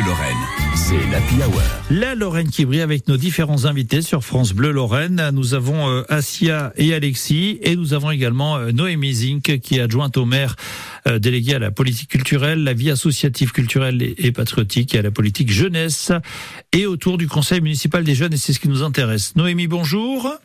Lorraine, 0.00 0.36
c'est. 0.74 0.94
La 1.90 2.14
Lorraine 2.14 2.48
qui 2.48 2.64
brille 2.64 2.80
avec 2.80 3.08
nos 3.08 3.18
différents 3.18 3.66
invités 3.66 4.00
sur 4.00 4.24
France 4.24 4.54
Bleu 4.54 4.70
Lorraine. 4.70 5.30
Nous 5.34 5.52
avons 5.52 5.90
euh, 5.90 6.02
Asia 6.08 6.72
et 6.76 6.94
Alexis 6.94 7.58
et 7.62 7.76
nous 7.76 7.92
avons 7.92 8.10
également 8.10 8.56
euh, 8.56 8.72
Noémie 8.72 9.12
Zink 9.12 9.60
qui 9.60 9.76
est 9.76 9.80
adjointe 9.80 10.16
au 10.16 10.24
maire 10.24 10.56
euh, 11.06 11.18
déléguée 11.18 11.56
à 11.56 11.58
la 11.58 11.70
politique 11.70 12.08
culturelle, 12.08 12.64
la 12.64 12.72
vie 12.72 12.90
associative 12.90 13.52
culturelle 13.52 14.02
et, 14.02 14.14
et 14.18 14.32
patriotique 14.32 14.94
et 14.94 14.98
à 14.98 15.02
la 15.02 15.10
politique 15.10 15.52
jeunesse 15.52 16.10
et 16.72 16.86
autour 16.86 17.18
du 17.18 17.28
conseil 17.28 17.60
municipal 17.60 18.02
des 18.02 18.14
jeunes 18.14 18.32
et 18.32 18.38
c'est 18.38 18.54
ce 18.54 18.60
qui 18.60 18.68
nous 18.68 18.82
intéresse. 18.82 19.36
Noémie, 19.36 19.66
bonjour. 19.66 20.38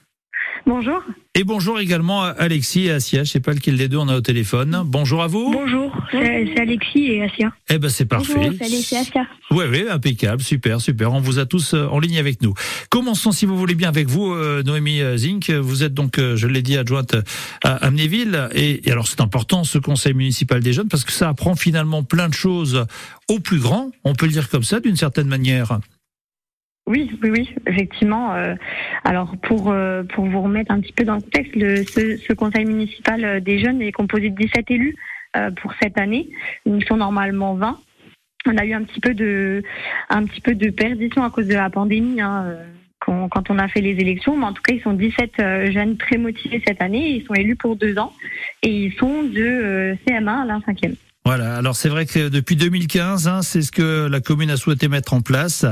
Bonjour. 0.66 1.02
Et 1.36 1.44
bonjour 1.44 1.80
également 1.80 2.24
à 2.24 2.30
Alexis 2.30 2.86
et 2.86 2.92
Asia. 2.92 3.24
Je 3.24 3.30
sais 3.32 3.40
pas 3.40 3.54
lequel 3.54 3.78
des 3.78 3.88
deux 3.88 3.98
on 3.98 4.08
a 4.08 4.18
au 4.18 4.22
téléphone. 4.22 4.82
Bonjour 4.86 5.22
à 5.22 5.28
vous. 5.28 5.52
Bonjour, 5.52 5.96
c'est 6.12 6.60
Alexis 6.60 7.12
et 7.12 7.24
Asia. 7.24 7.54
Eh 7.70 7.78
ben 7.78 7.90
c'est 7.90 8.06
parfait. 8.06 8.34
Bonjour, 8.36 8.54
c'est 8.58 8.66
Alexis 8.66 8.96
et 8.96 8.98
Asia. 8.98 9.28
Oui, 9.52 9.66
oui, 9.70 9.86
impeccable, 9.90 10.42
super, 10.42 10.82
super. 10.82 11.14
On 11.14 11.20
vous 11.20 11.40
a 11.40 11.46
tous 11.46 11.74
euh, 11.74 11.88
en 11.88 12.00
ligne 12.00 12.18
avec 12.18 12.42
nous. 12.42 12.54
Commençons, 12.90 13.32
si 13.32 13.46
vous 13.46 13.58
voulez 13.58 13.76
bien, 13.76 13.90
avec 13.90 14.08
vous, 14.08 14.34
euh, 14.34 14.64
Noémie 14.64 15.02
euh, 15.02 15.16
Zink. 15.16 15.50
Vous 15.52 15.84
êtes 15.84 15.94
donc, 15.94 16.20
je 16.20 16.48
l'ai 16.48 16.62
dit, 16.62 16.76
adjointe 16.78 17.16
à 17.64 17.76
Amnéville. 17.86 18.50
Et, 18.54 18.88
et 18.88 18.92
alors, 18.92 19.08
c'est 19.08 19.22
important, 19.22 19.64
ce 19.64 19.78
conseil 19.78 20.14
municipal 20.14 20.62
des 20.62 20.74
jeunes, 20.74 20.90
parce 20.90 21.06
que 21.06 21.12
ça 21.12 21.30
apprend 21.30 21.56
finalement 21.56 22.04
plein 22.04 22.30
de 22.30 22.34
choses 22.34 22.86
aux 23.30 23.40
plus 23.40 23.60
grands. 23.60 23.92
On 24.04 24.16
peut 24.16 24.26
le 24.26 24.32
dire 24.32 24.50
comme 24.50 24.64
ça, 24.64 24.80
d'une 24.80 24.98
certaine 24.98 25.28
manière. 25.28 25.80
Oui, 26.88 27.12
oui, 27.22 27.30
oui, 27.30 27.56
effectivement. 27.66 28.34
euh, 28.34 28.56
alors 29.04 29.36
pour 29.44 29.70
euh, 29.72 30.04
pour 30.04 30.26
vous 30.26 30.42
remettre 30.42 30.72
un 30.72 30.80
petit 30.80 30.94
peu 30.94 31.04
dans 31.04 31.16
le 31.16 31.22
contexte, 31.22 31.56
le, 31.56 31.84
ce, 31.84 32.18
ce 32.18 32.34
conseil 32.34 32.66
municipal 32.66 33.24
euh, 33.24 33.40
des 33.40 33.60
jeunes 33.60 33.82
est 33.82 33.92
composé 33.92 34.30
de 34.30 34.36
17 34.36 34.72
élus 34.72 34.96
pour 35.62 35.72
cette 35.80 36.00
année. 36.00 36.30
Ils 36.66 36.84
sont 36.86 36.98
normalement 36.98 37.54
20. 37.54 37.80
On 38.48 38.58
a 38.58 38.66
eu 38.66 38.74
un 38.74 38.82
petit 38.84 39.00
peu 39.00 39.14
de 39.14 39.62
un 40.10 40.26
petit 40.26 40.42
peu 40.42 40.56
de 40.56 40.72
perdition 40.72 41.24
à 41.24 41.30
cause 41.30 41.48
de 41.48 41.54
la 41.54 41.70
pandémie. 41.70 42.20
Hein, 42.22 42.58
quand, 43.00 43.50
on 43.50 43.60
a 43.60 43.68
fait 43.68 43.82
les 43.82 43.92
élections, 43.92 44.36
mais 44.38 44.46
en 44.46 44.54
tout 44.54 44.62
cas, 44.62 44.74
ils 44.74 44.82
sont 44.82 44.94
17 44.94 45.32
euh, 45.40 45.72
jeunes 45.72 45.98
très 45.98 46.18
motivés 46.18 46.62
cette 46.66 46.82
année. 46.82 47.12
Ils 47.12 47.26
sont 47.26 47.34
élus 47.34 47.56
pour 47.56 47.76
deux 47.76 47.98
ans 47.98 48.14
et 48.64 48.70
ils 48.70 48.94
sont 48.94 49.24
de 49.24 49.42
euh, 49.42 49.96
CM1 50.08 50.42
à 50.42 50.46
la 50.46 50.60
5e. 50.60 50.96
Voilà. 51.28 51.58
Alors 51.58 51.76
c'est 51.76 51.90
vrai 51.90 52.06
que 52.06 52.30
depuis 52.30 52.56
2015, 52.56 53.28
hein, 53.28 53.42
c'est 53.42 53.62
ce 53.62 53.74
que 53.74 54.08
la 54.10 54.22
commune 54.22 54.50
a 54.50 54.56
souhaité 54.56 54.88
mettre 54.88 55.12
en 55.14 55.20
place. 55.20 55.66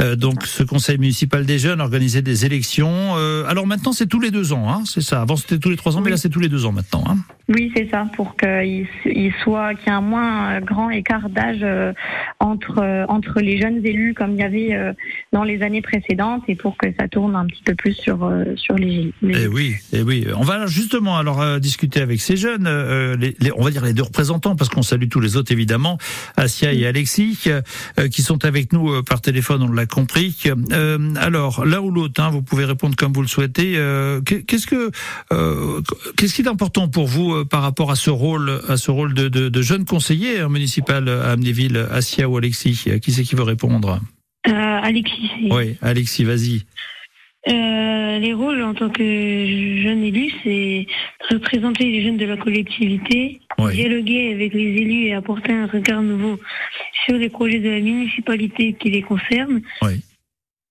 Euh, 0.00 0.16
donc 0.16 0.46
ce 0.46 0.62
conseil 0.62 0.96
municipal 0.96 1.44
des 1.44 1.58
jeunes 1.58 1.82
organiser 1.82 2.22
des 2.22 2.46
élections. 2.46 3.12
Euh, 3.18 3.44
alors 3.46 3.66
maintenant 3.66 3.92
c'est 3.92 4.06
tous 4.06 4.18
les 4.18 4.30
deux 4.30 4.54
ans, 4.54 4.72
hein, 4.72 4.82
c'est 4.86 5.02
ça. 5.02 5.20
Avant 5.20 5.36
c'était 5.36 5.58
tous 5.58 5.68
les 5.68 5.76
trois 5.76 5.98
ans, 5.98 6.00
mais 6.00 6.08
là 6.08 6.16
c'est 6.16 6.30
tous 6.30 6.40
les 6.40 6.48
deux 6.48 6.64
ans 6.64 6.72
maintenant. 6.72 7.04
Hein. 7.06 7.18
Oui, 7.48 7.70
c'est 7.76 7.90
ça, 7.90 8.06
pour 8.16 8.36
qu'il 8.36 8.86
il 9.04 9.32
soit 9.42 9.74
qu'il 9.74 9.88
y 9.88 9.90
ait 9.90 9.92
un 9.92 10.00
moins 10.00 10.60
grand 10.60 10.88
écart 10.88 11.28
d'âge 11.28 11.58
euh, 11.62 11.92
entre 12.40 12.78
euh, 12.78 13.04
entre 13.08 13.40
les 13.40 13.60
jeunes 13.60 13.84
élus 13.84 14.14
comme 14.14 14.32
il 14.32 14.38
y 14.38 14.42
avait 14.42 14.74
euh, 14.74 14.94
dans 15.32 15.44
les 15.44 15.60
années 15.62 15.82
précédentes 15.82 16.42
et 16.48 16.54
pour 16.54 16.78
que 16.78 16.86
ça 16.98 17.06
tourne 17.06 17.36
un 17.36 17.44
petit 17.46 17.62
peu 17.62 17.74
plus 17.74 17.92
sur 17.92 18.24
euh, 18.24 18.44
sur 18.56 18.76
les, 18.76 19.12
les- 19.20 19.42
Eh 19.44 19.46
oui, 19.46 19.74
eh 19.92 20.00
oui. 20.02 20.26
On 20.34 20.42
va 20.42 20.64
justement 20.66 21.18
alors 21.18 21.42
euh, 21.42 21.58
discuter 21.58 22.00
avec 22.00 22.22
ces 22.22 22.36
jeunes, 22.38 22.66
euh, 22.66 23.14
les, 23.16 23.34
on 23.56 23.62
va 23.62 23.70
dire 23.70 23.84
les 23.84 23.92
deux 23.92 24.04
représentants, 24.04 24.56
parce 24.56 24.70
qu'on 24.70 24.80
salue 24.82 25.08
tous 25.10 25.20
les 25.20 25.36
autres 25.36 25.52
évidemment, 25.52 25.98
Asia 26.38 26.72
et 26.72 26.86
Alexis, 26.86 27.38
euh, 27.48 28.08
qui 28.08 28.22
sont 28.22 28.42
avec 28.46 28.72
nous 28.72 28.88
euh, 28.90 29.02
par 29.02 29.20
téléphone, 29.20 29.62
on 29.62 29.70
l'a 29.70 29.84
compris. 29.84 30.34
Euh, 30.72 30.98
alors 31.16 31.66
l'un 31.66 31.80
ou 31.80 31.90
l'autre, 31.90 32.22
hein, 32.22 32.30
vous 32.30 32.40
pouvez 32.42 32.64
répondre 32.64 32.96
comme 32.96 33.12
vous 33.12 33.20
le 33.22 33.28
souhaitez. 33.28 33.74
Euh, 33.76 34.22
qu'est- 34.22 34.44
qu'est-ce 34.44 34.66
que, 34.66 34.90
euh, 35.32 35.82
qu'est-ce 36.16 36.32
qui 36.34 36.40
est 36.40 36.48
important 36.48 36.88
pour 36.88 37.06
vous 37.06 37.33
euh, 37.34 37.44
par 37.44 37.62
rapport 37.62 37.90
à 37.90 37.96
ce 37.96 38.10
rôle, 38.10 38.60
à 38.68 38.76
ce 38.76 38.90
rôle 38.90 39.14
de, 39.14 39.28
de, 39.28 39.48
de 39.48 39.62
jeune 39.62 39.84
conseiller 39.84 40.40
hein, 40.40 40.48
municipal 40.48 41.08
à 41.08 41.32
Amnéville, 41.32 41.76
Asia 41.90 42.28
ou 42.28 42.36
Alexis 42.36 42.84
Qui 43.02 43.12
c'est 43.12 43.22
qui 43.22 43.34
veut 43.34 43.42
répondre 43.42 44.00
Euh, 44.46 44.50
Alexis, 44.52 45.30
Oui, 45.50 45.76
Alexis, 45.82 46.24
vas-y. 46.24 46.62
euh, 47.48 48.18
les 48.18 48.32
rôles 48.32 48.62
en 48.62 48.74
tant 48.74 48.88
que 48.90 49.02
jeune 49.02 50.02
élu, 50.04 50.30
c'est 50.42 50.86
représenter 51.30 51.84
les 51.90 52.02
jeunes 52.04 52.16
de 52.16 52.26
la 52.26 52.36
collectivité, 52.36 53.40
dialoguer 53.58 54.32
avec 54.34 54.54
les 54.54 54.76
élus 54.82 55.06
et 55.06 55.14
apporter 55.14 55.52
un 55.52 55.66
regard 55.66 56.02
nouveau 56.02 56.38
sur 57.04 57.16
les 57.16 57.28
projets 57.28 57.60
de 57.60 57.68
la 57.70 57.80
municipalité 57.80 58.74
qui 58.78 58.90
les 58.90 59.02
concernent, 59.02 59.60
Oui. 59.82 60.00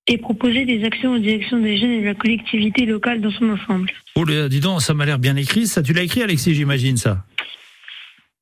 Et 0.08 0.18
proposer 0.18 0.66
des 0.66 0.84
actions 0.84 1.14
en 1.14 1.20
direction 1.20 1.60
des 1.60 1.78
jeunes 1.78 1.92
et 1.92 2.02
de 2.02 2.06
la 2.06 2.14
collectivité 2.14 2.86
locale 2.86 3.22
dans 3.22 3.32
son 3.32 3.50
ensemble. 3.50 3.90
Oh, 4.16 4.26
là, 4.26 4.50
dis 4.50 4.60
donc, 4.60 4.82
ça 4.82 4.94
m'a 4.94 5.06
l'air 5.06 5.20
bien 5.20 5.36
écrit. 5.36 5.66
Ça, 5.68 5.82
tu 5.82 5.94
l'as 5.94 6.04
écrit, 6.04 6.22
Alexis, 6.22 6.54
j'imagine 6.54 6.98
ça? 6.98 7.26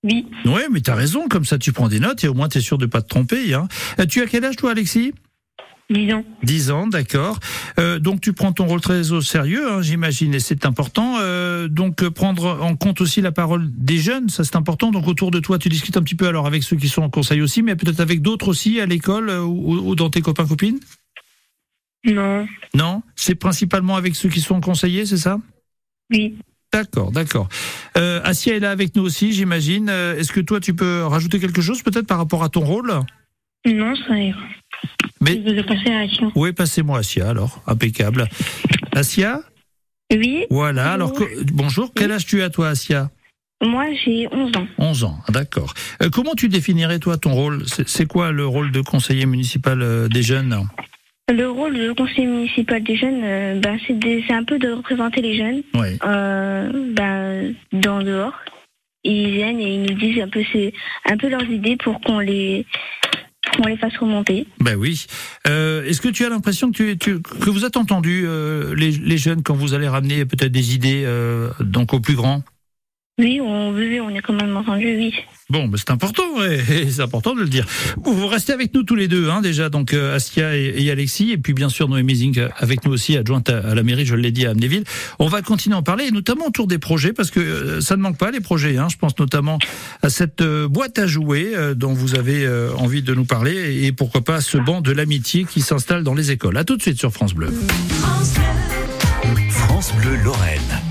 Oui, 0.03 0.25
Oui, 0.45 0.61
mais 0.71 0.81
t'as 0.81 0.95
raison. 0.95 1.27
Comme 1.27 1.45
ça, 1.45 1.59
tu 1.59 1.71
prends 1.71 1.87
des 1.87 1.99
notes 1.99 2.23
et 2.23 2.27
au 2.27 2.33
moins 2.33 2.49
t'es 2.49 2.61
sûr 2.61 2.79
de 2.79 2.87
pas 2.87 3.03
te 3.03 3.07
tromper. 3.07 3.53
Hein. 3.53 3.67
Euh, 3.99 4.05
Tu 4.07 4.21
as 4.21 4.25
quel 4.25 4.43
âge, 4.43 4.55
toi, 4.55 4.71
Alexis? 4.71 5.13
Disons. 5.91 6.23
10 6.43 6.71
ans, 6.71 6.87
d'accord. 6.87 7.37
Euh, 7.77 7.99
donc 7.99 8.21
tu 8.21 8.31
prends 8.31 8.53
ton 8.53 8.65
rôle 8.65 8.79
très 8.79 9.11
au 9.11 9.19
sérieux, 9.19 9.69
hein, 9.69 9.81
j'imagine, 9.81 10.33
et 10.33 10.39
c'est 10.39 10.65
important. 10.65 11.17
Euh, 11.19 11.67
donc 11.67 12.07
prendre 12.09 12.59
en 12.61 12.77
compte 12.77 13.01
aussi 13.01 13.19
la 13.19 13.33
parole 13.33 13.69
des 13.75 13.97
jeunes, 13.97 14.29
ça 14.29 14.45
c'est 14.45 14.55
important. 14.55 14.91
Donc 14.91 15.07
autour 15.09 15.31
de 15.31 15.39
toi, 15.39 15.59
tu 15.59 15.67
discutes 15.67 15.97
un 15.97 16.01
petit 16.01 16.15
peu 16.15 16.27
alors 16.27 16.47
avec 16.47 16.63
ceux 16.63 16.77
qui 16.77 16.87
sont 16.87 17.01
en 17.01 17.09
conseil 17.09 17.41
aussi, 17.41 17.61
mais 17.61 17.75
peut-être 17.75 17.99
avec 17.99 18.21
d'autres 18.21 18.47
aussi 18.47 18.79
à 18.79 18.85
l'école 18.85 19.29
ou, 19.31 19.89
ou 19.89 19.95
dans 19.95 20.09
tes 20.09 20.21
copains 20.21 20.47
copines? 20.47 20.79
Non, 22.05 22.47
Non, 22.73 23.03
c'est 23.15 23.35
principalement 23.35 23.95
avec 23.95 24.15
ceux 24.15 24.29
qui 24.29 24.41
sont 24.41 24.59
conseillers, 24.61 25.05
c'est 25.05 25.17
ça? 25.17 25.37
Oui. 26.11 26.35
D'accord, 26.73 27.11
d'accord. 27.11 27.47
Euh, 27.97 28.21
Asia 28.23 28.55
est 28.55 28.59
là 28.59 28.71
avec 28.71 28.95
nous 28.95 29.03
aussi, 29.03 29.33
j'imagine. 29.33 29.89
Euh, 29.89 30.17
Est-ce 30.17 30.31
que 30.31 30.39
toi, 30.39 30.59
tu 30.59 30.73
peux 30.73 31.03
rajouter 31.03 31.39
quelque 31.39 31.61
chose 31.61 31.83
peut-être 31.83 32.07
par 32.07 32.17
rapport 32.17 32.43
à 32.43 32.49
ton 32.49 32.61
rôle? 32.61 32.91
Non, 33.65 33.93
ça 34.07 34.17
ira. 34.17 34.39
Mais- 35.19 35.41
Je 35.45 35.53
vais 35.53 35.63
passer 35.63 35.91
à. 35.91 36.05
Oui, 36.35 36.53
passez-moi 36.53 36.99
Asia 36.99 37.29
alors, 37.29 37.61
impeccable. 37.67 38.27
Asia 38.93 39.41
Oui, 40.11 40.45
Voilà, 40.49 40.93
alors 40.93 41.11
Bonjour. 41.11 41.27
que- 41.27 41.51
bonjour, 41.53 41.91
quel 41.95 42.11
âge 42.11 42.25
tu 42.25 42.41
as 42.41 42.49
toi 42.49 42.69
Asia 42.69 43.09
moi 43.63 43.85
j'ai 44.03 44.27
11 44.31 44.51
ans. 44.57 44.65
11 44.79 45.03
ans, 45.03 45.19
ah, 45.27 45.31
d'accord. 45.31 45.75
Euh, 46.01 46.09
comment 46.09 46.33
tu 46.33 46.49
définirais 46.49 46.97
toi 46.97 47.17
ton 47.19 47.31
rôle? 47.35 47.63
C'est 47.67 47.87
c'est 47.87 48.07
quoi 48.07 48.31
le 48.31 48.47
rôle 48.47 48.71
de 48.71 48.81
conseiller 48.81 49.27
municipal 49.27 49.83
euh, 49.83 50.07
des 50.07 50.23
jeunes? 50.23 50.65
Le 51.29 51.49
rôle 51.49 51.73
du 51.75 51.93
conseil 51.95 52.25
municipal 52.25 52.83
des 52.83 52.97
jeunes, 52.97 53.21
euh, 53.23 53.59
ben, 53.59 53.77
c'est 53.87 53.97
de- 53.97 54.21
c'est 54.27 54.33
un 54.33 54.43
peu 54.43 54.59
de 54.59 54.71
représenter 54.71 55.21
les 55.21 55.37
jeunes 55.37 55.61
Oui. 55.75 55.97
euh, 56.03 56.69
ben, 56.93 57.53
dans 57.71 58.01
dehors. 58.03 58.33
Ils 59.03 59.31
viennent 59.31 59.59
et 59.59 59.75
ils 59.75 59.81
nous 59.83 59.97
disent 59.97 60.21
un 60.21 60.27
peu, 60.27 60.41
c'est 60.51 60.73
un 61.09 61.15
peu 61.17 61.29
leurs 61.29 61.49
idées 61.49 61.77
pour 61.77 62.01
qu'on 62.01 62.19
les, 62.19 62.65
qu'on 63.55 63.65
les 63.67 63.77
fasse 63.77 63.95
remonter. 63.97 64.45
Ben 64.59 64.75
oui. 64.75 65.05
Euh, 65.47 65.85
Est-ce 65.85 66.01
que 66.01 66.09
tu 66.09 66.25
as 66.25 66.29
l'impression 66.29 66.69
que, 66.71 66.75
tu, 66.93 66.97
tu- 66.97 67.21
que 67.21 67.49
vous 67.49 67.63
êtes 67.65 67.77
entendu 67.77 68.23
euh, 68.25 68.75
les, 68.75 68.91
les 68.91 69.17
jeunes 69.17 69.41
quand 69.41 69.55
vous 69.55 69.73
allez 69.73 69.87
ramener 69.87 70.25
peut-être 70.25 70.51
des 70.51 70.75
idées 70.75 71.03
euh, 71.05 71.49
donc 71.61 71.93
aux 71.93 71.99
plus 72.01 72.15
grands? 72.15 72.43
Oui, 73.21 73.39
on, 73.39 73.71
oui, 73.71 73.87
oui, 73.87 73.99
on 73.99 74.09
est 74.09 74.21
quand 74.21 74.33
même 74.33 74.57
entendu, 74.57 74.95
oui. 74.97 75.13
Bon, 75.51 75.69
c'est 75.75 75.91
important, 75.91 76.23
ouais, 76.39 76.59
c'est 76.89 77.01
important 77.01 77.35
de 77.35 77.41
le 77.41 77.47
dire. 77.47 77.67
Vous, 78.03 78.15
vous 78.15 78.25
restez 78.25 78.51
avec 78.51 78.73
nous 78.73 78.81
tous 78.81 78.95
les 78.95 79.07
deux, 79.07 79.29
hein, 79.29 79.41
déjà, 79.41 79.69
donc 79.69 79.93
euh, 79.93 80.15
Askia 80.15 80.57
et, 80.57 80.73
et 80.75 80.89
Alexis, 80.89 81.29
et 81.29 81.37
puis 81.37 81.53
bien 81.53 81.69
sûr 81.69 81.87
Noémie 81.87 82.15
Zink 82.15 82.39
euh, 82.39 82.49
avec 82.57 82.83
nous 82.83 82.91
aussi, 82.91 83.15
adjointe 83.17 83.47
à, 83.49 83.59
à 83.59 83.75
la 83.75 83.83
mairie, 83.83 84.07
je 84.07 84.15
l'ai 84.15 84.31
dit, 84.31 84.47
à 84.47 84.51
Amnéville. 84.51 84.85
On 85.19 85.27
va 85.27 85.43
continuer 85.43 85.75
à 85.75 85.79
en 85.79 85.83
parler, 85.83 86.05
et 86.05 86.11
notamment 86.11 86.47
autour 86.47 86.65
des 86.65 86.79
projets, 86.79 87.13
parce 87.13 87.29
que 87.29 87.39
euh, 87.39 87.79
ça 87.79 87.95
ne 87.95 88.01
manque 88.01 88.17
pas 88.17 88.31
les 88.31 88.39
projets. 88.39 88.77
Hein, 88.77 88.87
je 88.89 88.97
pense 88.97 89.19
notamment 89.19 89.59
à 90.01 90.09
cette 90.09 90.41
euh, 90.41 90.67
boîte 90.67 90.97
à 90.97 91.05
jouer 91.05 91.51
euh, 91.53 91.75
dont 91.75 91.93
vous 91.93 92.15
avez 92.15 92.43
euh, 92.43 92.73
envie 92.77 93.03
de 93.03 93.13
nous 93.13 93.25
parler, 93.25 93.53
et, 93.53 93.85
et 93.85 93.91
pourquoi 93.91 94.21
pas 94.21 94.41
ce 94.41 94.57
banc 94.57 94.81
de 94.81 94.91
l'amitié 94.91 95.43
qui 95.43 95.61
s'installe 95.61 96.03
dans 96.03 96.15
les 96.15 96.31
écoles. 96.31 96.57
À 96.57 96.63
tout 96.63 96.75
de 96.75 96.81
suite 96.81 96.97
sur 96.97 97.11
France 97.11 97.35
Bleu. 97.35 97.53
France 99.49 99.93
Bleu 100.01 100.15
Lorraine. 100.23 100.81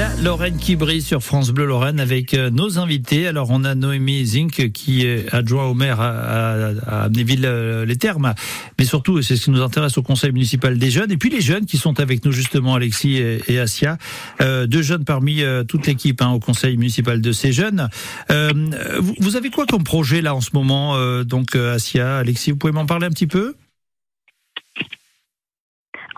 La 0.00 0.16
Lorraine 0.22 0.56
qui 0.56 0.76
brille 0.76 1.02
sur 1.02 1.22
France 1.22 1.50
Bleu 1.50 1.66
Lorraine 1.66 2.00
avec 2.00 2.32
euh, 2.32 2.48
nos 2.48 2.78
invités. 2.78 3.26
Alors 3.26 3.50
on 3.50 3.64
a 3.64 3.74
Noémie 3.74 4.24
Zink 4.24 4.72
qui 4.72 5.04
est 5.04 5.30
adjoint 5.30 5.66
au 5.66 5.74
maire 5.74 6.00
à, 6.00 7.04
Amnéville-les-Thermes, 7.04 8.32
mais 8.78 8.86
surtout 8.86 9.20
c'est 9.20 9.36
ce 9.36 9.44
qui 9.44 9.50
nous 9.50 9.60
intéresse 9.60 9.98
au 9.98 10.02
conseil 10.02 10.32
municipal 10.32 10.78
des 10.78 10.90
jeunes 10.90 11.12
et 11.12 11.18
puis 11.18 11.28
les 11.28 11.42
jeunes 11.42 11.66
qui 11.66 11.76
sont 11.76 12.00
avec 12.00 12.24
nous 12.24 12.32
justement 12.32 12.76
Alexis 12.76 13.18
et, 13.18 13.42
et 13.48 13.60
Asia, 13.60 13.98
euh, 14.40 14.66
deux 14.66 14.80
jeunes 14.80 15.04
parmi 15.04 15.42
euh, 15.42 15.64
toute 15.64 15.86
l'équipe 15.86 16.22
hein, 16.22 16.30
au 16.30 16.40
conseil 16.40 16.78
municipal 16.78 17.20
de 17.20 17.32
ces 17.32 17.52
jeunes. 17.52 17.90
Euh, 18.30 18.52
vous, 19.00 19.14
vous 19.18 19.36
avez 19.36 19.50
quoi 19.50 19.66
comme 19.66 19.84
projet 19.84 20.22
là 20.22 20.34
en 20.34 20.40
ce 20.40 20.50
moment 20.54 20.96
euh, 20.96 21.24
Donc 21.24 21.54
euh, 21.56 21.74
Asia, 21.74 22.16
Alexis, 22.16 22.52
vous 22.52 22.56
pouvez 22.56 22.72
m'en 22.72 22.86
parler 22.86 23.04
un 23.04 23.10
petit 23.10 23.26
peu? 23.26 23.54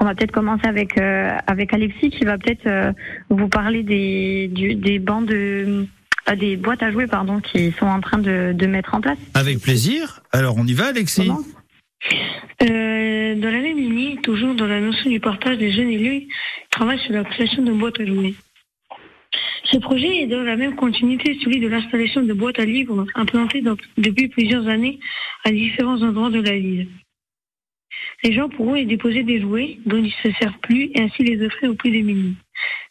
On 0.02 0.04
va 0.04 0.16
peut-être 0.16 0.32
commencer 0.32 0.66
avec 0.66 0.98
euh, 0.98 1.30
avec 1.46 1.72
Alexis 1.72 2.10
qui 2.10 2.24
va 2.24 2.36
peut-être 2.36 2.66
euh, 2.66 2.92
vous 3.30 3.46
parler 3.46 3.84
des 3.84 4.48
du, 4.48 4.74
des 4.74 4.98
bancs 4.98 5.24
de 5.24 5.86
euh, 6.28 6.34
des 6.34 6.56
boîtes 6.56 6.82
à 6.82 6.90
jouer 6.90 7.06
pardon 7.06 7.38
qui 7.38 7.70
sont 7.78 7.86
en 7.86 8.00
train 8.00 8.18
de, 8.18 8.52
de 8.52 8.66
mettre 8.66 8.96
en 8.96 9.00
place. 9.00 9.18
Avec 9.34 9.60
plaisir. 9.60 10.20
Alors 10.32 10.56
on 10.58 10.66
y 10.66 10.72
va 10.72 10.86
Alexis? 10.86 11.28
Comment? 11.28 11.38
Euh, 12.62 13.36
dans 13.36 13.50
la 13.52 13.60
même 13.60 13.76
lignée, 13.76 14.18
toujours 14.24 14.56
dans 14.56 14.66
la 14.66 14.80
notion 14.80 15.08
du 15.08 15.20
partage 15.20 15.58
des 15.58 15.70
jeunes 15.70 15.90
élus, 15.90 16.16
ils 16.16 16.28
travaillent 16.72 16.98
sur 16.98 17.12
la 17.12 17.22
création 17.22 17.62
de 17.62 17.70
boîtes 17.70 18.00
à 18.00 18.04
jouer. 18.04 18.34
Ce 19.70 19.76
projet 19.76 20.22
est 20.22 20.26
dans 20.26 20.42
la 20.42 20.56
même 20.56 20.74
continuité 20.74 21.38
celui 21.44 21.60
de 21.60 21.68
l'installation 21.68 22.24
de 22.24 22.32
boîtes 22.32 22.58
à 22.58 22.64
livres 22.64 23.06
implantées 23.14 23.62
depuis 23.96 24.26
plusieurs 24.26 24.66
années 24.66 24.98
à 25.44 25.52
différents 25.52 26.02
endroits 26.02 26.30
de 26.30 26.40
la 26.40 26.58
ville. 26.58 26.88
Les 28.24 28.32
gens 28.32 28.48
pourront 28.48 28.76
y 28.76 28.86
déposer 28.86 29.22
des 29.24 29.40
jouets 29.40 29.78
dont 29.84 29.96
ils 29.96 30.04
ne 30.04 30.30
se 30.30 30.38
servent 30.38 30.58
plus 30.62 30.90
et 30.94 31.02
ainsi 31.02 31.24
les 31.24 31.44
offrir 31.44 31.70
aux 31.70 31.74
plus 31.74 31.90
démunis. 31.90 32.36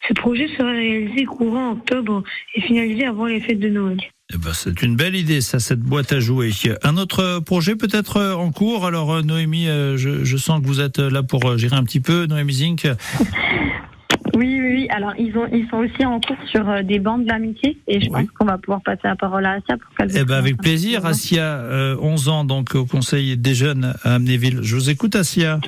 Ce 0.08 0.12
projet 0.12 0.48
sera 0.48 0.70
réalisé 0.70 1.24
courant 1.24 1.72
octobre 1.72 2.22
et 2.54 2.60
finalisé 2.60 3.06
avant 3.06 3.26
les 3.26 3.40
fêtes 3.40 3.60
de 3.60 3.68
Noël. 3.68 3.98
Eh 4.34 4.38
ben, 4.38 4.52
c'est 4.52 4.82
une 4.82 4.96
belle 4.96 5.14
idée, 5.14 5.40
ça, 5.40 5.58
cette 5.58 5.80
boîte 5.80 6.12
à 6.12 6.20
jouer. 6.20 6.50
Un 6.82 6.96
autre 6.96 7.40
projet 7.40 7.76
peut-être 7.76 8.16
euh, 8.16 8.34
en 8.34 8.50
cours? 8.50 8.86
Alors, 8.86 9.12
euh, 9.12 9.22
Noémie, 9.22 9.68
euh, 9.68 9.96
je, 9.98 10.24
je, 10.24 10.36
sens 10.38 10.60
que 10.60 10.66
vous 10.66 10.80
êtes 10.80 10.98
là 10.98 11.22
pour 11.22 11.58
gérer 11.58 11.76
un 11.76 11.84
petit 11.84 12.00
peu, 12.00 12.26
Noémie 12.26 12.54
Zink. 12.54 12.88
Oui, 14.34 14.58
oui, 14.60 14.72
oui. 14.74 14.86
Alors, 14.90 15.12
ils, 15.18 15.36
ont, 15.36 15.46
ils 15.52 15.68
sont 15.68 15.76
aussi 15.78 16.04
en 16.06 16.20
cours 16.20 16.36
sur 16.46 16.82
des 16.84 16.98
bandes 16.98 17.24
d'amitié 17.26 17.76
et 17.86 18.00
je 18.00 18.08
pense 18.08 18.30
qu'on 18.30 18.46
va 18.46 18.56
pouvoir 18.58 18.80
passer 18.82 19.02
la 19.04 19.16
parole 19.16 19.44
à 19.44 19.52
Asia 19.52 19.76
pour 19.76 19.94
qu'elle 19.96 20.10
Eh 20.16 20.24
ben, 20.24 20.36
avec 20.36 20.56
plaisir. 20.56 21.04
Asia, 21.04 21.44
euh, 21.60 21.96
11 22.00 22.28
ans, 22.28 22.44
donc 22.44 22.74
au 22.74 22.86
Conseil 22.86 23.36
des 23.36 23.54
jeunes 23.54 23.92
à 24.04 24.14
Amnéville. 24.14 24.60
Je 24.62 24.74
vous 24.74 24.88
écoute, 24.90 25.14
Asia. 25.16 25.60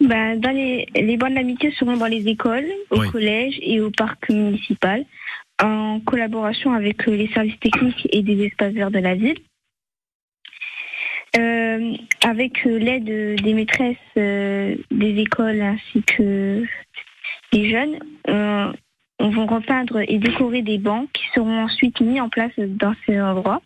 Ben, 0.00 0.40
dans 0.40 0.50
les, 0.50 0.86
les 0.94 1.16
bandes 1.16 1.34
d'amitié 1.34 1.70
seront 1.78 1.96
dans 1.96 2.06
les 2.06 2.26
écoles, 2.28 2.66
au 2.90 3.00
Oui. 3.00 3.10
collège 3.10 3.54
et 3.62 3.80
au 3.80 3.90
parc 3.90 4.28
municipal, 4.30 5.04
en 5.62 6.00
collaboration 6.00 6.72
avec 6.72 7.06
euh, 7.08 7.14
les 7.16 7.28
services 7.28 7.60
techniques 7.60 8.08
et 8.10 8.22
des 8.22 8.46
espaces 8.46 8.72
verts 8.72 8.90
de 8.90 8.98
la 8.98 9.14
ville. 9.14 9.38
Euh, 11.38 11.92
avec 12.22 12.66
euh, 12.66 12.78
l'aide 12.78 13.08
euh, 13.08 13.36
des 13.36 13.54
maîtresses 13.54 13.96
euh, 14.18 14.74
des 14.90 15.16
écoles 15.18 15.62
ainsi 15.62 16.02
que 16.02 16.62
des 17.52 17.70
jeunes, 17.70 17.98
euh, 18.28 18.72
on 19.18 19.30
va 19.30 19.44
repeindre 19.44 20.00
et 20.00 20.18
décorer 20.18 20.62
des 20.62 20.78
bancs 20.78 21.10
qui 21.12 21.24
seront 21.34 21.64
ensuite 21.64 22.00
mis 22.00 22.20
en 22.20 22.28
place 22.28 22.52
dans 22.58 22.94
ces 23.06 23.20
endroits. 23.20 23.62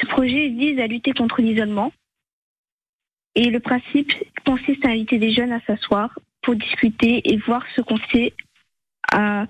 Ce 0.00 0.06
projet 0.06 0.48
vise 0.48 0.78
à 0.80 0.86
lutter 0.86 1.12
contre 1.12 1.40
l'isolement. 1.40 1.92
Et 3.34 3.50
le 3.50 3.60
principe 3.60 4.12
consiste 4.46 4.84
à 4.84 4.88
inviter 4.88 5.18
des 5.18 5.32
jeunes 5.32 5.52
à 5.52 5.60
s'asseoir 5.60 6.18
pour 6.42 6.56
discuter 6.56 7.20
et 7.30 7.36
voir 7.36 7.62
ce 7.74 7.82
qu'on 7.82 7.98
fait 7.98 8.32
à, 9.12 9.46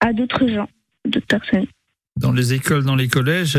à 0.00 0.12
d'autres 0.12 0.48
gens, 0.48 0.68
d'autres 1.04 1.26
personnes. 1.26 1.66
Dans 2.16 2.32
les 2.32 2.54
écoles, 2.54 2.84
dans 2.84 2.96
les 2.96 3.08
collèges. 3.08 3.58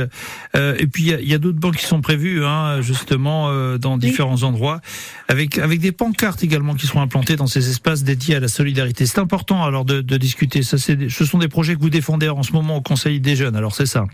Euh, 0.56 0.76
et 0.80 0.88
puis, 0.88 1.04
il 1.04 1.30
y 1.30 1.34
a, 1.36 1.38
d'autres 1.38 1.60
bancs 1.60 1.76
qui 1.76 1.86
sont 1.86 2.02
prévus, 2.02 2.44
hein, 2.44 2.82
justement, 2.82 3.50
euh, 3.50 3.78
dans 3.78 3.98
différents 4.00 4.42
endroits, 4.42 4.82
avec, 5.28 5.60
avec 5.60 5.80
des 5.80 5.92
pancartes 5.92 6.44
également 6.44 6.74
qui 6.74 6.88
seront 6.88 7.02
implantées 7.02 7.36
dans 7.36 7.46
ces 7.46 7.70
espaces 7.70 8.04
dédiés 8.04 8.36
à 8.36 8.40
la 8.40 8.48
solidarité. 8.48 9.06
C'est 9.06 9.20
important, 9.20 9.64
alors, 9.64 9.86
de, 9.86 10.02
de 10.02 10.18
discuter. 10.18 10.64
Ça, 10.64 10.80
c'est 10.80 10.96
des- 10.96 11.10
ce 11.10 11.24
sont 11.24 11.38
des 11.38 11.48
projets 11.50 11.76
que 11.76 11.82
vous 11.82 11.92
défendez 11.92 12.30
en 12.30 12.42
ce 12.42 12.52
moment 12.52 12.78
au 12.78 12.82
Conseil 12.82 13.20
des 13.20 13.36
jeunes. 13.36 13.56
Alors, 13.56 13.76
c'est 13.76 13.86
ça? 13.86 14.06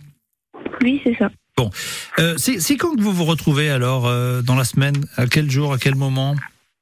Oui, 0.82 1.00
c'est 1.06 1.16
ça. 1.18 1.32
Euh, 2.20 2.34
c'est 2.38 2.76
quand 2.76 2.96
que 2.98 3.02
vous 3.02 3.14
vous 3.14 3.24
retrouvez, 3.26 3.70
alors, 3.70 4.12
dans 4.44 4.56
la 4.56 4.66
semaine? 4.66 5.06
À 5.16 5.28
quel 5.28 5.50
jour 5.50 5.72
À 5.72 5.78
quel 5.78 5.96
moment? 5.96 6.36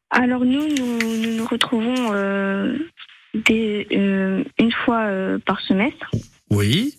Alors 0.10 0.44
nous, 0.44 0.68
nous 0.68 0.98
nous, 0.98 1.36
nous 1.38 1.46
retrouvons 1.46 2.12
des, 3.34 3.88
une 3.92 4.72
fois 4.84 5.08
par 5.46 5.62
semestre. 5.62 6.10
Oui. 6.50 6.96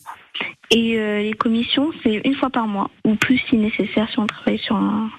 Et 0.75 0.99
euh, 0.99 1.21
les 1.23 1.35
commissions, 1.35 1.93
c'est 2.03 2.23
une 2.25 2.35
fois 2.35 2.49
par 2.49 2.67
mois, 2.67 2.91
ou 3.05 3.15
plus 3.15 3.39
si 3.49 3.57
nécessaire 3.57 4.09
si 4.11 4.19
on 4.19 4.27
travaille 4.27 4.59
sur 4.59 4.75
un... 4.75 5.11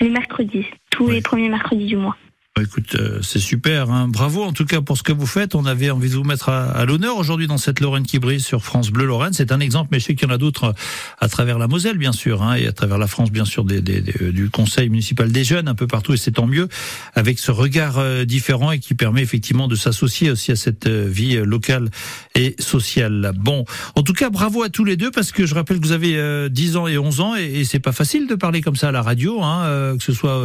les 0.00 0.10
mercredis, 0.10 0.66
tous 0.90 1.06
Oui. 1.06 1.14
les 1.14 1.22
premiers 1.22 1.48
mercredis 1.48 1.86
du 1.86 1.96
mois. 1.96 2.16
Bah, 2.56 2.62
Écoute, 2.62 2.94
euh, 2.94 3.20
c'est 3.22 3.38
super. 3.38 3.90
Hein. 3.90 4.08
Bravo 4.08 4.42
en 4.42 4.52
tout 4.52 4.64
cas 4.64 4.80
pour 4.80 4.96
ce 4.96 5.02
que 5.02 5.12
vous 5.12 5.26
faites. 5.26 5.54
On 5.54 5.66
avait 5.66 5.90
envie 5.90 6.08
de 6.08 6.14
vous 6.14 6.24
mettre 6.24 6.48
à, 6.48 6.64
à 6.70 6.84
l'honneur 6.86 7.18
aujourd'hui 7.18 7.46
dans 7.46 7.58
cette 7.58 7.80
Lorraine 7.80 8.04
qui 8.04 8.18
brille 8.18 8.40
sur 8.40 8.64
France 8.64 8.90
Bleu 8.90 9.04
Lorraine. 9.04 9.34
C'est 9.34 9.52
un 9.52 9.60
exemple, 9.60 9.88
mais 9.92 10.00
je 10.00 10.06
sais 10.06 10.14
qu'il 10.14 10.26
y 10.26 10.30
en 10.30 10.34
a 10.34 10.38
d'autres 10.38 10.64
euh, 10.64 10.72
à 11.20 11.28
travers 11.28 11.58
la 11.58 11.68
Moselle, 11.68 11.98
bien 11.98 12.12
sûr, 12.12 12.42
hein, 12.42 12.54
et 12.54 12.66
à 12.66 12.72
travers 12.72 12.96
la 12.98 13.06
France, 13.06 13.30
bien 13.30 13.44
sûr, 13.44 13.64
des, 13.64 13.82
des- 13.82 14.02
euh, 14.22 14.32
du 14.32 14.48
Conseil 14.48 14.88
municipal 14.88 15.30
des 15.30 15.44
jeunes 15.44 15.68
un 15.68 15.74
peu 15.74 15.86
partout, 15.86 16.14
et 16.14 16.16
c'est 16.16 16.30
tant 16.32 16.46
mieux, 16.46 16.68
avec 17.14 17.38
ce 17.38 17.50
regard 17.50 18.00
différent 18.24 18.72
et 18.72 18.78
qui 18.78 18.94
permet 18.94 19.20
effectivement 19.22 19.68
de 19.68 19.74
s'associer 19.76 20.30
aussi 20.30 20.50
à 20.50 20.56
cette 20.56 20.88
vie 20.88 21.36
locale 21.36 21.90
et 22.34 22.54
sociale. 22.58 23.32
Bon, 23.36 23.64
en 23.96 24.02
tout 24.02 24.12
cas, 24.14 24.30
bravo 24.30 24.62
à 24.62 24.68
tous 24.70 24.84
les 24.84 24.96
deux 24.96 25.10
parce 25.10 25.30
que 25.32 25.44
je 25.46 25.54
rappelle 25.54 25.78
que 25.80 25.86
vous 25.86 25.92
avez 25.92 26.16
euh, 26.16 26.48
10 26.48 26.76
ans 26.76 26.86
et 26.86 26.96
11 26.98 27.20
ans 27.20 27.36
et, 27.36 27.60
et 27.60 27.64
c'est 27.64 27.80
pas 27.80 27.92
facile 27.92 28.26
de 28.26 28.34
parler 28.34 28.60
comme 28.62 28.76
ça 28.76 28.88
à 28.88 28.92
la 28.92 29.02
radio, 29.02 29.42
hein, 29.42 29.94
que 29.98 30.02
ce 30.04 30.12
soit 30.12 30.40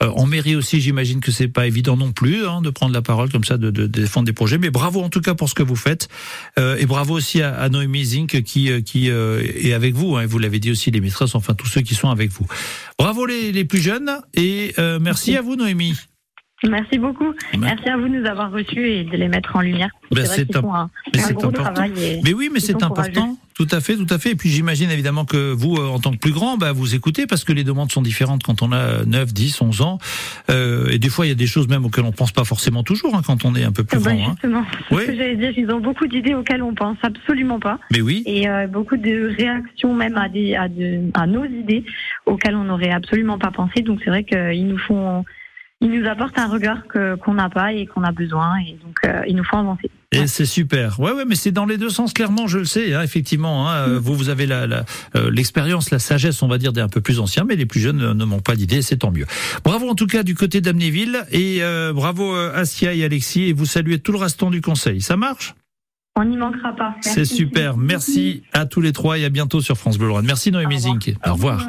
en 0.00 0.26
mairie 0.26 0.56
aussi, 0.56 0.80
j'imagine 0.80 1.13
que 1.20 1.30
c'est 1.32 1.48
pas 1.48 1.66
évident 1.66 1.96
non 1.96 2.12
plus 2.12 2.46
hein, 2.46 2.60
de 2.62 2.70
prendre 2.70 2.92
la 2.94 3.02
parole 3.02 3.30
comme 3.30 3.44
ça, 3.44 3.56
de, 3.56 3.70
de 3.70 3.86
défendre 3.86 4.26
des 4.26 4.32
projets. 4.32 4.58
Mais 4.58 4.70
bravo 4.70 5.02
en 5.02 5.08
tout 5.08 5.20
cas 5.20 5.34
pour 5.34 5.48
ce 5.48 5.54
que 5.54 5.62
vous 5.62 5.76
faites 5.76 6.08
Euh, 6.58 6.76
et 6.78 6.86
bravo 6.86 7.14
aussi 7.14 7.42
à, 7.42 7.54
à 7.54 7.68
Noémie 7.68 8.04
Zink 8.04 8.42
qui 8.42 8.70
euh, 8.70 8.80
qui 8.80 9.10
euh, 9.10 9.42
est 9.56 9.72
avec 9.72 9.94
vous. 9.94 10.16
Hein, 10.16 10.26
vous 10.26 10.38
l'avez 10.38 10.58
dit 10.60 10.70
aussi, 10.70 10.90
les 10.90 11.00
maîtresses, 11.00 11.34
enfin 11.34 11.54
tous 11.54 11.66
ceux 11.66 11.80
qui 11.82 11.94
sont 11.94 12.10
avec 12.10 12.30
vous. 12.30 12.46
Bravo 12.98 13.26
les, 13.26 13.52
les 13.52 13.64
plus 13.64 13.80
jeunes 13.80 14.10
et 14.34 14.72
euh, 14.78 14.98
merci 15.00 15.36
à 15.36 15.42
vous 15.42 15.56
Noémie. 15.56 15.94
Merci 16.66 16.96
beaucoup. 16.98 17.34
Merci 17.58 17.88
à 17.90 17.96
vous 17.98 18.04
de 18.08 18.20
nous 18.20 18.26
avoir 18.26 18.50
reçus 18.50 18.88
et 18.90 19.04
de 19.04 19.16
les 19.18 19.28
mettre 19.28 19.54
en 19.56 19.60
lumière. 19.60 19.90
Ben, 20.12 20.24
c'est 20.24 20.56
un- 20.56 20.60
un, 20.60 20.62
gros 20.62 21.46
important. 21.48 21.62
travail. 21.62 21.92
Et... 21.98 22.20
Mais 22.24 22.32
oui, 22.32 22.48
mais 22.50 22.60
c'est 22.60 22.82
important. 22.82 23.36
Tout 23.54 23.68
à 23.70 23.80
fait, 23.80 23.94
tout 23.96 24.06
à 24.10 24.18
fait. 24.18 24.30
Et 24.30 24.34
puis 24.34 24.48
j'imagine 24.48 24.90
évidemment 24.90 25.24
que 25.24 25.52
vous, 25.52 25.76
euh, 25.76 25.86
en 25.86 26.00
tant 26.00 26.10
que 26.10 26.16
plus 26.18 26.32
grand, 26.32 26.56
bah, 26.56 26.72
vous 26.72 26.96
écoutez 26.96 27.26
parce 27.28 27.44
que 27.44 27.52
les 27.52 27.62
demandes 27.62 27.92
sont 27.92 28.02
différentes 28.02 28.42
quand 28.42 28.62
on 28.62 28.72
a 28.72 29.04
9, 29.04 29.32
10, 29.32 29.60
11 29.62 29.80
ans. 29.80 29.98
Euh, 30.50 30.88
et 30.90 30.98
des 30.98 31.08
fois, 31.08 31.24
il 31.24 31.28
y 31.28 31.32
a 31.32 31.36
des 31.36 31.46
choses 31.46 31.68
même 31.68 31.84
auxquelles 31.84 32.04
on 32.04 32.10
pense 32.10 32.32
pas 32.32 32.42
forcément 32.44 32.82
toujours 32.82 33.14
hein, 33.14 33.22
quand 33.24 33.44
on 33.44 33.54
est 33.54 33.62
un 33.62 33.70
peu 33.70 33.84
plus 33.84 33.98
Ah 33.98 34.04
bah, 34.04 34.14
grand. 34.14 34.24
hein. 34.26 34.30
justement, 34.32 34.64
c'est 34.88 34.94
Oui. 34.96 35.02
ce 35.02 35.06
que 35.12 35.16
j'allais 35.16 35.36
dire. 35.36 35.52
Ils 35.56 35.70
ont 35.70 35.78
beaucoup 35.80 36.08
d'idées 36.08 36.34
auxquelles 36.34 36.64
on 36.64 36.74
pense 36.74 36.96
absolument 37.02 37.60
pas. 37.60 37.78
Mais 37.92 38.00
oui. 38.00 38.24
Et 38.26 38.48
euh, 38.48 38.66
beaucoup 38.66 38.96
de 38.96 39.32
réactions 39.36 39.94
même 39.94 40.16
à, 40.16 40.28
des, 40.28 40.56
à, 40.56 40.68
de- 40.68 41.10
à 41.14 41.28
nos 41.28 41.44
idées 41.44 41.84
auxquelles 42.26 42.56
on 42.56 42.64
n'aurait 42.64 42.90
absolument 42.90 43.38
pas 43.38 43.52
pensé. 43.52 43.82
Donc 43.82 44.00
c'est 44.02 44.10
vrai 44.10 44.24
qu'ils 44.24 44.66
nous 44.66 44.78
font, 44.78 45.24
ils 45.84 46.00
nous 46.00 46.08
apportent 46.08 46.38
un 46.38 46.48
regard 46.48 46.86
que 46.88 47.14
qu'on 47.16 47.34
n'a 47.34 47.50
pas 47.50 47.72
et 47.72 47.86
qu'on 47.86 48.02
a 48.02 48.10
besoin. 48.10 48.56
Et 48.66 48.78
donc 48.82 48.98
euh, 49.04 49.22
ils 49.28 49.36
nous 49.36 49.44
font 49.44 49.58
avancer. 49.58 49.90
Et 50.12 50.26
c'est 50.26 50.46
super. 50.46 50.98
Ouais, 51.00 51.12
ouais, 51.12 51.24
mais 51.26 51.34
c'est 51.34 51.50
dans 51.50 51.66
les 51.66 51.76
deux 51.76 51.90
sens 51.90 52.12
clairement, 52.12 52.46
je 52.46 52.58
le 52.58 52.64
sais. 52.64 52.94
Hein, 52.94 53.02
effectivement, 53.02 53.68
hein, 53.68 53.88
euh, 53.88 53.98
vous, 53.98 54.14
vous 54.14 54.28
avez 54.28 54.46
la, 54.46 54.66
la, 54.66 54.84
euh, 55.16 55.30
l'expérience, 55.30 55.90
la 55.90 55.98
sagesse, 55.98 56.42
on 56.42 56.48
va 56.48 56.58
dire, 56.58 56.72
des 56.72 56.80
un 56.80 56.88
peu 56.88 57.00
plus 57.00 57.20
anciens, 57.20 57.44
mais 57.44 57.56
les 57.56 57.66
plus 57.66 57.80
jeunes 57.80 58.12
ne 58.12 58.24
manquent 58.24 58.44
pas 58.44 58.56
d'idées. 58.56 58.80
C'est 58.82 58.98
tant 58.98 59.10
mieux. 59.10 59.26
Bravo 59.64 59.88
en 59.88 59.94
tout 59.94 60.06
cas 60.06 60.22
du 60.22 60.34
côté 60.34 60.60
d'Amnéville 60.60 61.24
et 61.30 61.58
euh, 61.62 61.92
bravo 61.92 62.34
euh, 62.34 62.52
Asia 62.54 62.94
et 62.94 63.04
Alexis. 63.04 63.44
Et 63.44 63.52
vous 63.52 63.66
saluez 63.66 63.98
tout 63.98 64.12
le 64.12 64.18
restant 64.18 64.50
du 64.50 64.60
conseil. 64.60 65.02
Ça 65.02 65.16
marche? 65.16 65.54
On 66.16 66.24
n'y 66.24 66.36
manquera 66.36 66.74
pas. 66.76 66.94
C'est 67.00 67.24
super. 67.24 67.76
Merci 67.76 68.44
à 68.52 68.66
tous 68.66 68.80
les 68.80 68.92
trois 68.92 69.18
et 69.18 69.24
à 69.24 69.30
bientôt 69.30 69.60
sur 69.60 69.76
France 69.76 69.98
Bleu. 69.98 70.12
Merci 70.22 70.52
Noémie. 70.52 70.78
Zink. 70.78 71.12
Au 71.26 71.32
revoir. 71.32 71.60